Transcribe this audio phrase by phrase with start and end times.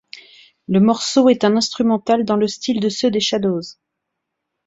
[0.67, 3.77] Le morceau est un instrumental dans le style de ceux des Shadows.